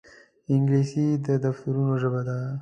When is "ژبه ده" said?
2.01-2.37